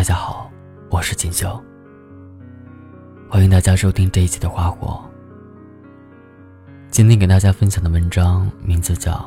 [0.00, 0.50] 大家好，
[0.88, 1.62] 我是锦绣。
[3.28, 4.98] 欢迎大家收听这一期的《花火》。
[6.90, 9.12] 今天给大家分享的文章名字叫《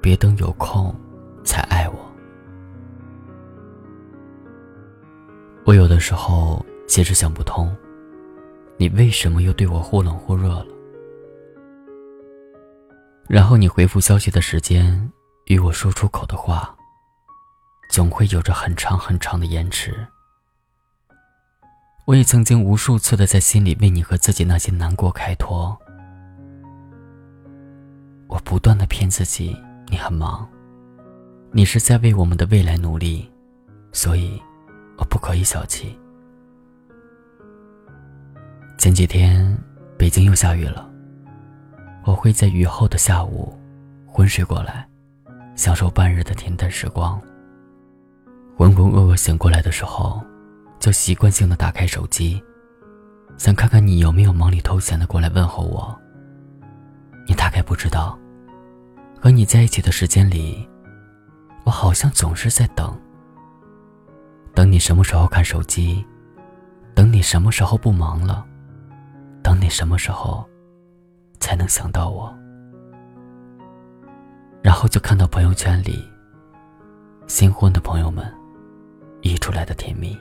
[0.00, 0.92] 别等有空
[1.44, 1.94] 才爱我》。
[5.64, 7.72] 我有的时候其实想不通，
[8.76, 10.66] 你为什么又对我忽冷忽热了？
[13.28, 15.08] 然后你回复消息的时间
[15.44, 16.76] 与我说出口的话。
[17.92, 19.94] 总会有着很长很长的延迟。
[22.06, 25.78] 我也曾经无数次的在心里为你和自己那些难过开脱。
[28.28, 29.54] 我不断的骗自己，
[29.88, 30.48] 你很忙，
[31.50, 33.30] 你是在为我们的未来努力，
[33.92, 34.40] 所以
[34.96, 35.94] 我不可以小气。
[38.78, 39.54] 前几天
[39.98, 40.90] 北京又下雨了，
[42.04, 43.54] 我会在雨后的下午
[44.06, 44.88] 昏睡过来，
[45.56, 47.20] 享受半日的恬淡时光。
[48.54, 50.22] 浑浑噩噩醒过来的时候，
[50.78, 52.42] 就习惯性的打开手机，
[53.38, 55.98] 想看看你有没有忙里偷闲的过来问候我。
[57.26, 58.18] 你大概不知道，
[59.20, 60.68] 和你在一起的时间里，
[61.64, 62.94] 我好像总是在等。
[64.54, 66.04] 等你什么时候看手机，
[66.94, 68.44] 等你什么时候不忙了，
[69.42, 70.44] 等你什么时候
[71.40, 72.32] 才能想到我，
[74.62, 76.06] 然后就看到朋友圈里
[77.26, 78.30] 新婚的朋友们。
[79.52, 80.18] 来的甜蜜，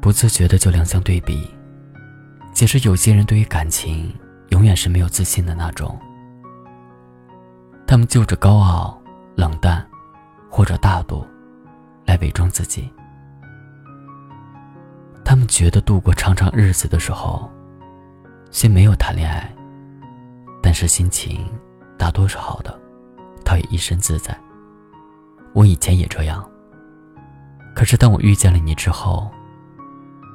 [0.00, 1.48] 不自觉的就两相对比。
[2.52, 4.14] 其实有些人对于感情，
[4.50, 5.98] 永远是没有自信的那种。
[7.86, 9.00] 他们就着高傲、
[9.34, 9.84] 冷淡，
[10.48, 11.26] 或者大度，
[12.06, 12.88] 来伪装自己。
[15.24, 17.50] 他们觉得度过长长日子的时候，
[18.50, 19.52] 虽没有谈恋爱，
[20.62, 21.44] 但是心情
[21.98, 22.78] 大多是好的，
[23.44, 24.38] 倒也一身自在。
[25.54, 26.46] 我以前也这样。
[27.74, 29.30] 可是当我遇见了你之后，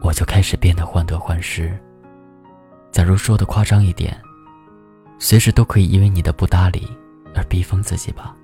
[0.01, 1.77] 我就开始变得患得患失。
[2.91, 4.19] 假如说的夸张一点，
[5.19, 6.87] 随时都可以因为你的不搭理
[7.35, 8.35] 而逼疯自己吧。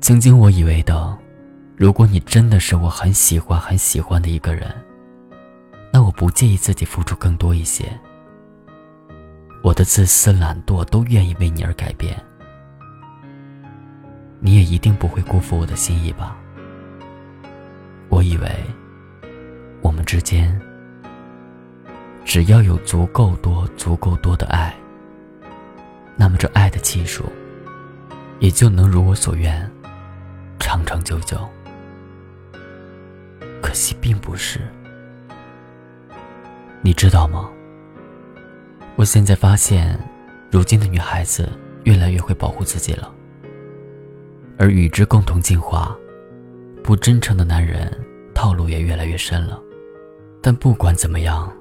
[0.00, 1.16] 曾经我以为的，
[1.76, 4.70] 如果你真的是我很喜欢很喜欢的一个人，
[5.90, 7.86] 那我不介意自己付出更多一些。
[9.62, 12.22] 我的自私懒惰都愿意为你而改变。
[14.46, 16.36] 你也一定不会辜负我的心意吧？
[18.10, 18.46] 我以为，
[19.80, 20.60] 我们之间
[22.26, 24.74] 只要有足够多、足够多的爱，
[26.14, 27.24] 那么这爱的技术
[28.38, 29.66] 也就能如我所愿，
[30.60, 31.48] 长长久久。
[33.62, 34.60] 可惜并不是，
[36.82, 37.48] 你知道吗？
[38.94, 39.98] 我现在发现，
[40.50, 41.50] 如今的女孩子
[41.84, 43.10] 越来越会保护自己了。
[44.56, 45.96] 而与之共同进化，
[46.82, 47.92] 不真诚的男人
[48.34, 49.60] 套路也越来越深了。
[50.40, 51.52] 但不管怎么样，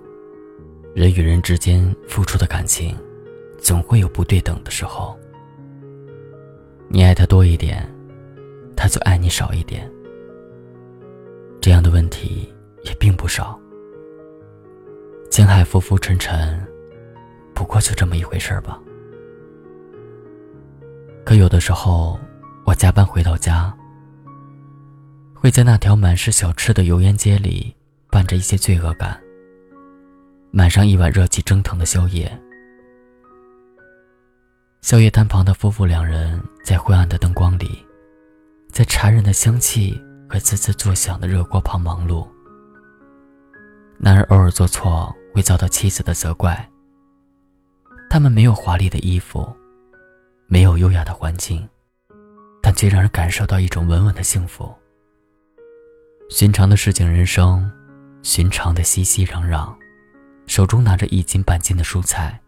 [0.94, 2.96] 人与人之间付出的感情，
[3.58, 5.18] 总会有不对等的时候。
[6.88, 7.84] 你爱他多一点，
[8.76, 9.90] 他就爱你少一点。
[11.60, 13.60] 这样的问题也并不少。
[15.31, 16.62] 江海浮浮沉沉，
[17.56, 18.80] 不过就这么一回事儿吧。
[21.25, 22.20] 可有的时候。
[22.66, 23.75] 我加班回到家，
[25.34, 27.75] 会在那条满是小吃的油烟街里，
[28.09, 29.22] 伴着一些罪恶感，
[30.50, 32.31] 买上一碗热气蒸腾的宵夜。
[34.81, 37.85] 宵夜摊旁的夫妇两人在昏暗的灯光里，
[38.72, 42.28] 在馋人的香气和滋滋作响的热锅旁忙碌。
[43.97, 46.69] 男人偶尔做错会遭到妻子的责怪。
[48.09, 49.53] 他们没有华丽的衣服，
[50.47, 51.68] 没有优雅的环境。
[52.63, 54.74] 但却让人感受到一种稳稳的幸福。
[56.29, 57.69] 寻常的市井人生，
[58.24, 59.75] 寻常的熙熙攘攘，
[60.47, 62.40] 手中拿着一斤半斤的蔬菜，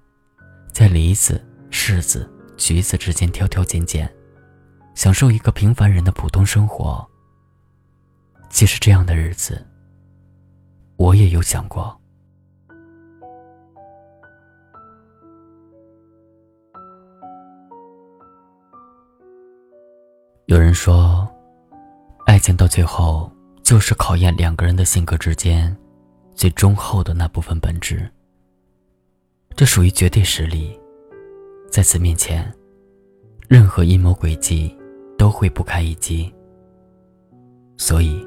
[0.72, 4.10] 在梨子、柿子、橘子之间挑挑拣拣，
[4.96, 7.06] 享受一个平凡人的普通生活。
[8.50, 9.68] 其实这样的日子，
[10.96, 12.00] 我也有想过。
[20.48, 21.28] 有人说，
[22.28, 23.32] 爱情到最后
[23.64, 25.76] 就是考验两个人的性格之间
[26.36, 28.08] 最忠厚的那部分本质。
[29.56, 30.80] 这属于绝对实力，
[31.72, 32.54] 在此面前，
[33.48, 34.78] 任何阴谋诡计
[35.18, 36.32] 都会不堪一击。
[37.76, 38.24] 所以，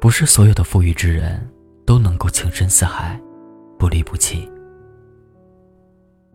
[0.00, 1.44] 不是所有的富裕之人
[1.84, 3.20] 都能够情深似海，
[3.76, 4.48] 不离不弃；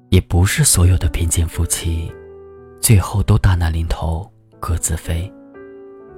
[0.09, 2.13] 也不是所有的贫贱夫妻
[2.81, 5.31] 最后都大难临头各自飞，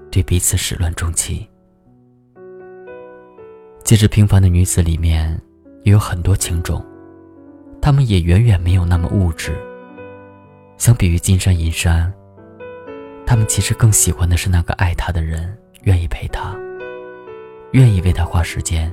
[0.09, 1.47] 对彼此始乱终弃。
[3.83, 5.39] 即使平凡的女子里面
[5.83, 6.83] 也有很多情种，
[7.81, 9.55] 她们也远远没有那么物质。
[10.77, 12.11] 相比于金山银山，
[13.25, 16.55] 她们其实更喜欢的是那个爱她的人，愿意陪她，
[17.73, 18.91] 愿意为她花时间，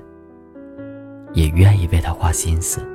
[1.33, 2.87] 也愿意为她花心思。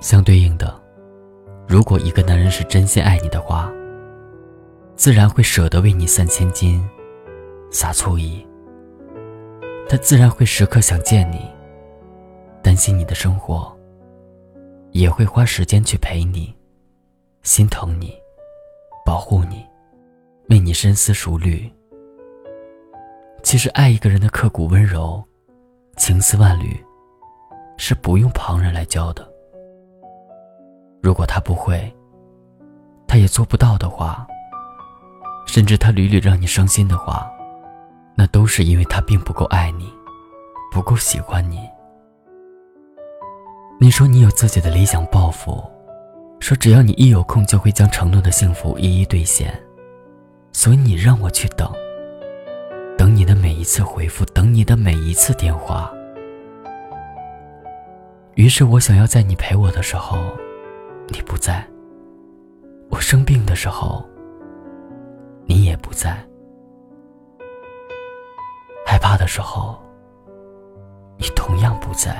[0.00, 0.80] 相对应的，
[1.68, 3.72] 如果一个男人是真心爱你的话，
[4.94, 6.82] 自然会舍得为你散千金。
[7.72, 8.46] 撒醋意，
[9.88, 11.44] 他自然会时刻想见你，
[12.62, 13.76] 担心你的生活，
[14.92, 16.54] 也会花时间去陪你，
[17.42, 18.14] 心疼你，
[19.04, 19.66] 保护你，
[20.48, 21.70] 为你深思熟虑。
[23.42, 25.22] 其实爱一个人的刻骨温柔，
[25.96, 26.82] 情丝万缕，
[27.76, 29.28] 是不用旁人来教的。
[31.06, 31.94] 如果他不会，
[33.06, 34.26] 他也做不到的话，
[35.46, 37.30] 甚至他屡屡让你伤心的话。
[38.16, 39.88] 那都是因为他并不够爱你，
[40.72, 41.60] 不够喜欢你。
[43.78, 45.62] 你说你有自己的理想抱负，
[46.40, 49.56] 说只要你一有空就会将承诺的幸福一一兑现，
[50.50, 51.72] 所以你让我去等，
[52.98, 55.88] 等你的每一次回复，等你的每一次电话。
[58.34, 60.18] 于是我想要在你陪我的时候，
[61.08, 61.62] 你不在；
[62.90, 64.04] 我生病的时候，
[65.44, 66.16] 你也不在。
[68.84, 69.78] 害怕的时候，
[71.16, 72.16] 你同样不在。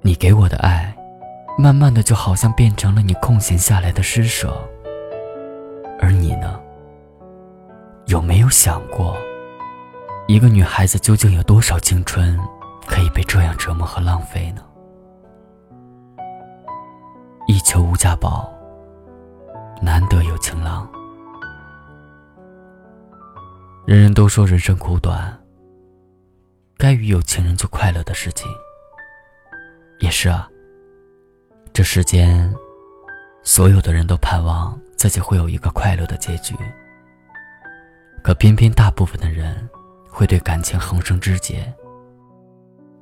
[0.00, 0.96] 你给我的爱，
[1.58, 4.56] 慢慢的就好像变成了你空闲下来的施舍。
[6.00, 6.60] 而你呢？
[8.06, 9.16] 有没有想过，
[10.26, 12.38] 一个女孩子究竟有多少青春，
[12.86, 14.62] 可以被这样折磨和浪费呢？
[17.98, 18.48] 家宝，
[19.82, 20.88] 难得有情郎。
[23.84, 25.36] 人人都说人生苦短，
[26.76, 28.48] 该与有情人做快乐的事情。
[29.98, 30.48] 也是啊，
[31.72, 32.54] 这世间，
[33.42, 36.54] 所有的人都盼望自己会有一个快乐的结局，
[38.22, 39.68] 可偏偏大部分的人
[40.08, 41.74] 会对感情横生枝节。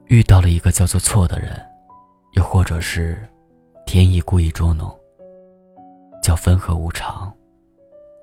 [0.06, 1.54] 遇到了一个叫做错的人，
[2.32, 3.28] 又或者是
[3.86, 4.92] 天意故意捉弄，
[6.20, 7.32] 叫分合无常，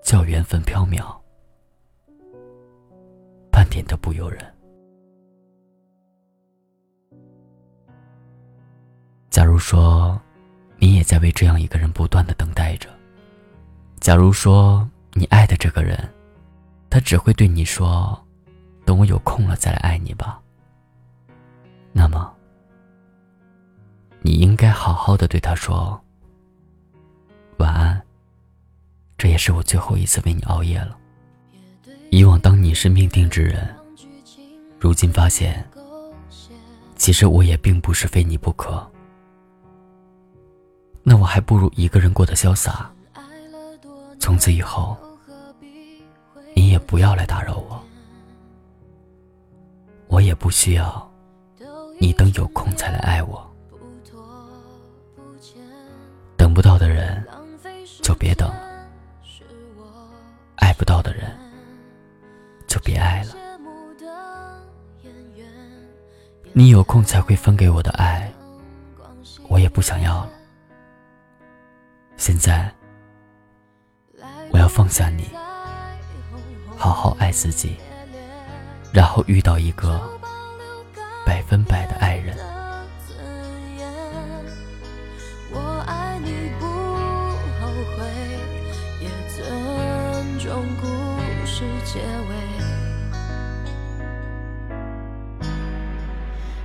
[0.03, 1.15] 叫缘分缥缈。
[3.49, 4.45] 半点都不由人。
[9.29, 10.19] 假如说，
[10.77, 12.89] 你也在为这样一个人不断的等待着。
[14.01, 15.97] 假如说，你爱的这个人，
[16.89, 18.21] 他只会对你说
[18.85, 20.41] ：“等我有空了再来爱你吧。”
[21.93, 22.35] 那么，
[24.25, 26.01] 你应该好好的对他说
[27.59, 28.01] ：“晚安。”
[29.17, 30.97] 这也是我最后一次为你熬夜了。
[32.09, 33.75] 以往当你是命定之人，
[34.79, 35.65] 如今发现，
[36.95, 38.89] 其实我也并不是非你不可。
[41.03, 42.89] 那我还不如一个人过得潇洒。
[44.19, 44.97] 从此以后，
[46.55, 47.83] 你也不要来打扰我，
[50.07, 51.11] 我也不需要
[51.99, 53.52] 你等有空才来爱我。
[56.43, 57.25] 等不到的人，
[58.01, 58.55] 就别等了；
[60.57, 61.31] 爱不到的人。
[62.67, 63.33] 就别爱了。
[66.51, 68.29] 你有空才会分给我的爱，
[69.47, 70.29] 我也不想要了。
[72.17, 72.69] 现在，
[74.51, 75.29] 我要放下你，
[76.75, 77.77] 好好爱自己，
[78.91, 79.97] 然后遇到一个
[81.25, 82.35] 百分百的爱人。
[91.83, 92.31] 结尾。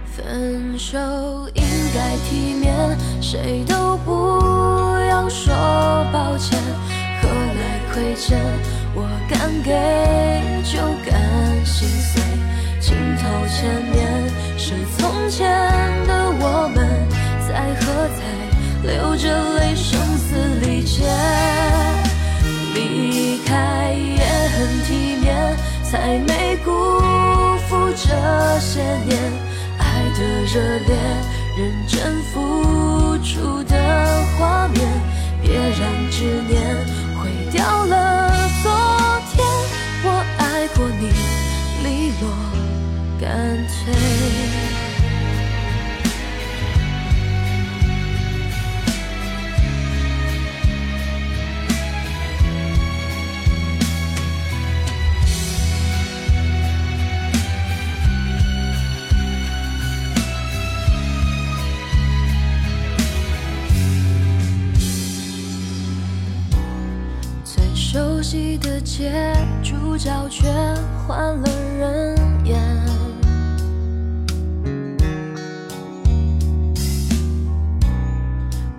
[0.06, 0.98] 分手
[1.54, 1.62] 应
[1.94, 4.10] 该体面，谁都不
[5.08, 5.54] 要说
[6.12, 6.58] 抱歉。
[7.20, 8.38] 何来亏欠？
[8.94, 9.70] 我敢给
[10.64, 12.22] 就敢心碎。
[12.80, 13.96] 镜头前面
[14.56, 15.46] 是从前
[16.06, 16.10] 的
[16.40, 16.76] 我们，
[17.46, 18.18] 在喝彩，
[18.82, 19.24] 流着
[19.58, 20.26] 泪，声嘶
[20.60, 21.04] 力竭。
[22.74, 23.87] 离开，
[25.90, 26.70] 才没辜
[27.68, 29.18] 负这些年
[29.78, 29.98] 爱。
[30.18, 30.96] 的热烈，
[31.56, 34.84] 认真付出的画面，
[35.40, 36.58] 别让执念
[37.16, 38.66] 毁掉了昨
[39.30, 39.46] 天。
[40.02, 40.06] 我
[40.38, 41.06] 爱过你，
[41.84, 42.22] 利落
[43.20, 43.28] 干
[43.68, 44.17] 脆。
[68.78, 69.10] 的街，
[69.60, 70.46] 主角却
[71.06, 72.56] 换了人演。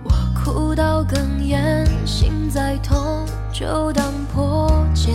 [0.02, 5.14] 我哭到哽咽，心再痛就当破茧，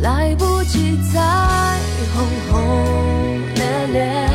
[0.00, 1.20] 来不及再
[2.14, 4.31] 轰轰烈烈，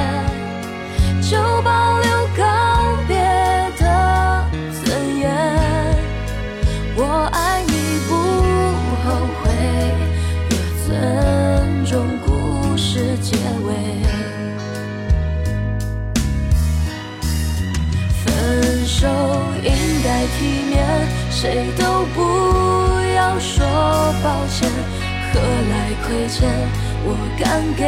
[27.06, 27.82] 我敢给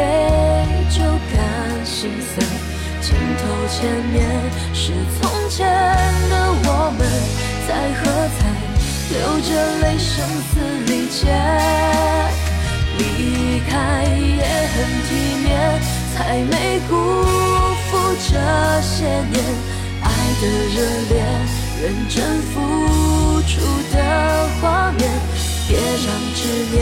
[0.88, 0.98] 就
[1.32, 1.38] 敢
[1.84, 2.32] 心碎。
[3.02, 3.78] 镜头前
[4.12, 4.16] 面
[4.72, 5.20] 是从
[5.50, 5.66] 前
[6.30, 6.32] 的
[6.64, 7.00] 我们，
[7.68, 7.70] 在
[8.00, 8.02] 喝
[8.38, 8.40] 彩，
[9.10, 9.48] 流着
[9.82, 10.52] 泪声嘶
[10.86, 11.20] 力竭。
[12.98, 14.42] 离开也
[14.72, 15.08] 很体
[15.44, 15.48] 面，
[16.14, 16.92] 才没辜
[17.90, 17.90] 负
[18.28, 18.30] 这
[18.80, 19.34] 些年。
[20.02, 20.06] 爱
[20.40, 20.42] 的
[20.74, 20.76] 热
[21.10, 21.12] 烈，
[21.82, 22.52] 认真付
[23.42, 23.52] 出
[23.92, 23.96] 的
[24.60, 25.00] 画面，
[25.68, 26.38] 别让执
[26.72, 26.78] 念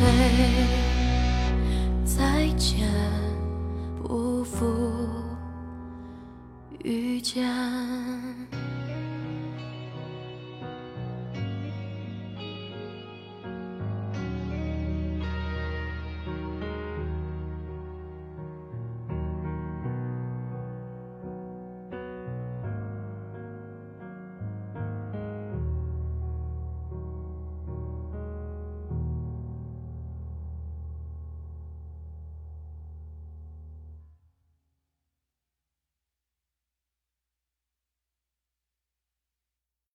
[0.00, 0.06] 干脆，
[2.04, 2.86] 再见，
[4.00, 4.64] 不负
[6.84, 7.44] 遇见。